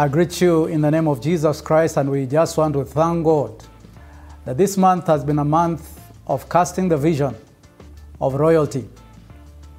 [0.00, 3.22] I greet you in the name of Jesus Christ, and we just want to thank
[3.22, 3.62] God
[4.46, 7.36] that this month has been a month of casting the vision
[8.18, 8.88] of royalty.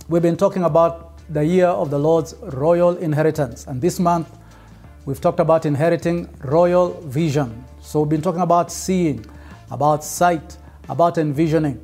[0.10, 4.30] We've been talking about the year of the Lord's royal inheritance, and this month
[5.08, 7.66] we've talked about inheriting royal vision.
[7.82, 9.26] So we've been talking about seeing,
[9.72, 10.56] about sight,
[10.88, 11.84] about envisioning.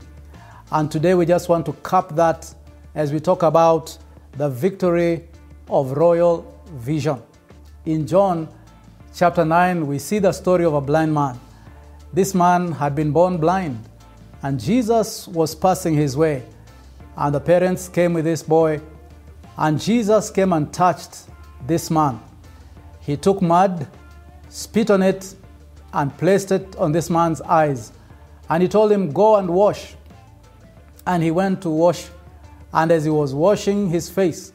[0.72, 2.54] And today we just want to cap that
[2.94, 3.98] as we talk about
[4.34, 5.28] the victory
[5.70, 7.20] of royal vision.
[7.88, 8.50] In John
[9.16, 11.40] chapter 9, we see the story of a blind man.
[12.12, 13.82] This man had been born blind,
[14.44, 16.44] and Jesus was passing his way.
[17.16, 18.82] And the parents came with this boy,
[19.58, 21.30] and Jesus came and touched
[21.66, 22.20] this man.
[23.00, 23.88] He took mud,
[24.50, 25.34] spit on it,
[25.94, 27.94] and placed it on this man's eyes.
[28.50, 29.96] And he told him, Go and wash.
[31.06, 32.10] And he went to wash.
[32.74, 34.52] And as he was washing his face,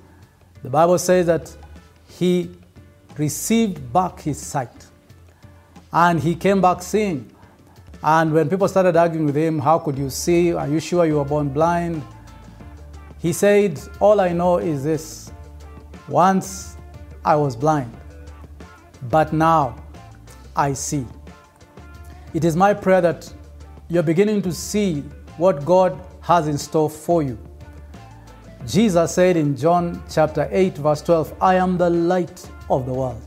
[0.62, 1.50] the Bible says that
[2.10, 2.50] he
[3.18, 4.86] received back his sight.
[5.92, 7.30] And he came back seeing.
[8.02, 10.52] And when people started arguing with him, How could you see?
[10.52, 12.02] Are you sure you were born blind?
[13.18, 15.32] He said, All I know is this
[16.08, 16.76] once
[17.24, 17.96] I was blind,
[19.08, 19.76] but now
[20.56, 21.06] I see.
[22.34, 23.32] It is my prayer that
[23.88, 25.02] you're beginning to see
[25.36, 27.38] what God has in store for you.
[28.66, 33.22] Jesus said in John chapter 8, verse 12, I am the light of the world.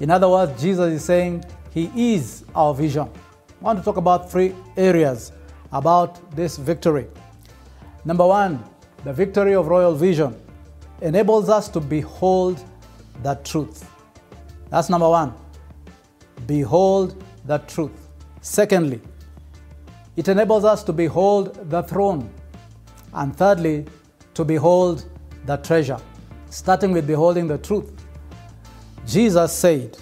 [0.00, 3.08] In other words, Jesus is saying He is our vision.
[3.60, 5.32] I want to talk about three areas
[5.72, 7.06] about this victory.
[8.04, 8.64] Number one,
[9.04, 10.34] the victory of royal vision
[11.02, 12.62] enables us to behold
[13.22, 13.88] the truth.
[14.70, 15.34] That's number one.
[16.46, 18.08] Behold the truth.
[18.40, 19.00] Secondly,
[20.16, 22.30] it enables us to behold the throne.
[23.12, 23.86] And thirdly,
[24.34, 25.04] to behold
[25.46, 25.98] the treasure.
[26.50, 27.90] Starting with beholding the truth.
[29.10, 29.98] Jesus said,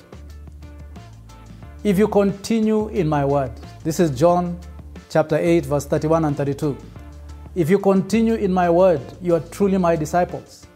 [1.83, 3.51] If you continue in my word,
[3.83, 4.61] this is John
[5.09, 6.77] chapter 8, verse 31 and 32.
[7.55, 10.67] If you continue in my word, you are truly my disciples.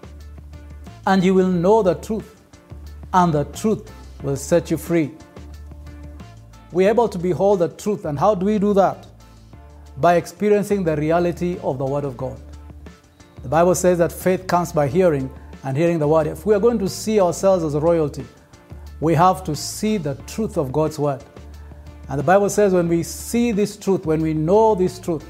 [1.07, 2.41] And you will know the truth,
[3.13, 5.11] and the truth will set you free.
[6.71, 8.07] We're able to behold the truth.
[8.07, 9.07] And how do we do that?
[9.99, 12.41] By experiencing the reality of the Word of God.
[13.43, 15.31] The Bible says that faith comes by hearing,
[15.65, 16.27] and hearing the Word.
[16.27, 18.25] If we are going to see ourselves as royalty,
[19.01, 21.23] we have to see the truth of God's Word.
[22.09, 25.25] And the Bible says when we see this truth, when we know this truth,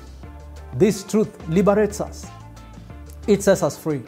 [0.75, 2.27] this truth liberates us,
[3.27, 4.03] it sets us free.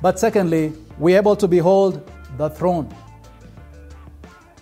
[0.00, 2.94] But secondly, we're able to behold the throne.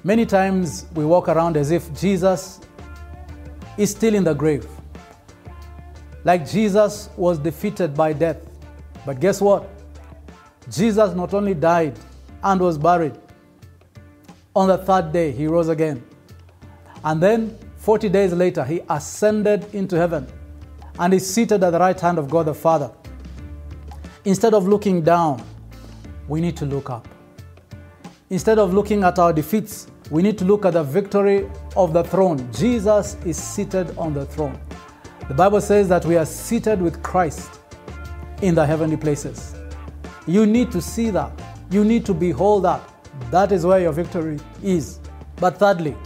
[0.02, 2.60] Many times we walk around as if Jesus
[3.76, 4.66] is still in the grave.
[6.24, 8.38] Like Jesus was defeated by death.
[9.04, 9.68] But guess what?
[10.70, 11.98] Jesus not only died
[12.42, 13.18] and was buried,
[14.54, 16.04] on the third day he rose again.
[17.04, 20.26] And then 40 days later, he ascended into heaven
[20.98, 22.90] and is seated at the right hand of God the Father.
[24.24, 25.44] Instead of looking down,
[26.28, 27.06] we need to look up.
[28.30, 32.02] Instead of looking at our defeats, we need to look at the victory of the
[32.04, 32.50] throne.
[32.52, 34.58] Jesus is seated on the throne.
[35.28, 37.60] The Bible says that we are seated with Christ
[38.40, 39.53] in the heavenly places.
[40.26, 41.32] You need to see that.
[41.70, 42.80] You need to behold that.
[43.30, 45.00] That is where your victory is.
[45.36, 45.96] But thirdly,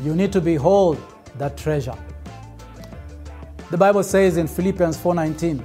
[0.00, 0.98] you need to behold
[1.38, 1.94] that treasure.
[3.70, 5.62] The Bible says in Philippians 4:19,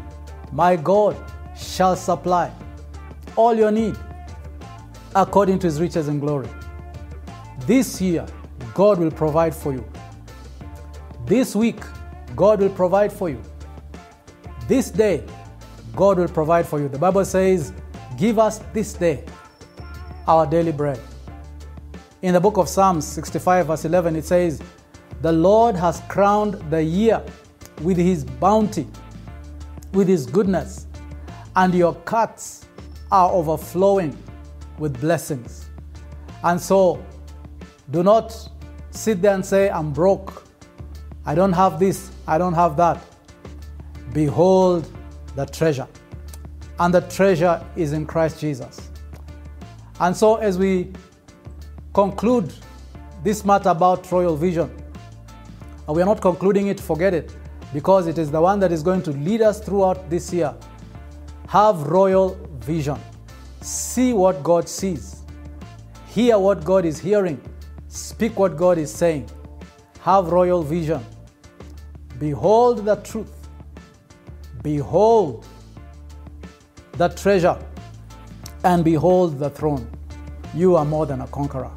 [0.52, 1.16] "My God
[1.56, 2.52] shall supply
[3.36, 3.98] all your need
[5.16, 6.50] according to his riches and glory."
[7.66, 8.26] This year,
[8.74, 9.84] God will provide for you.
[11.26, 11.84] This week,
[12.36, 13.42] God will provide for you.
[14.68, 15.24] This day,
[15.98, 16.88] God will provide for you.
[16.88, 17.74] The Bible says,
[18.18, 19.26] Give us this day
[20.28, 21.00] our daily bread.
[22.22, 24.62] In the book of Psalms 65, verse 11, it says,
[25.22, 27.24] The Lord has crowned the year
[27.82, 28.88] with his bounty,
[29.92, 30.86] with his goodness,
[31.56, 32.68] and your cuts
[33.12, 34.16] are overflowing
[34.78, 35.68] with blessings.
[36.44, 37.04] And so,
[37.90, 38.50] do not
[38.92, 40.44] sit there and say, I'm broke.
[41.26, 42.12] I don't have this.
[42.28, 43.04] I don't have that.
[44.14, 44.92] Behold
[45.38, 45.88] the treasure.
[46.80, 48.90] And the treasure is in Christ Jesus.
[50.00, 50.92] And so, as we
[51.94, 52.52] conclude
[53.24, 54.70] this matter about royal vision,
[55.88, 57.36] and we are not concluding it, forget it,
[57.72, 60.56] because it is the one that is going to lead us throughout this year.
[61.50, 63.00] Have royal vision.
[63.62, 65.22] See what God sees.
[66.08, 67.40] Hear what God is hearing.
[67.90, 69.30] Speak what God is saying.
[70.02, 71.06] Have royal vision.
[72.18, 73.37] Behold the truth.
[74.64, 75.46] Behold
[76.94, 77.58] the treasure.
[78.64, 79.88] And behold the throne.
[80.54, 81.72] You are more than a conqueror.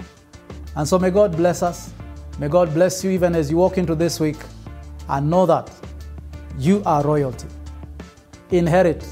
[0.76, 1.92] And so may God bless us.
[2.38, 4.38] May God bless you even as you walk into this week
[5.08, 5.70] and know that
[6.58, 7.48] you are royalty.
[8.50, 9.04] Inherit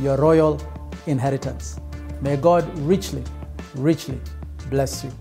[0.00, 0.60] your royal
[1.06, 1.78] inheritance.
[2.20, 3.22] May God richly,
[3.76, 4.20] richly
[4.68, 5.12] bless you.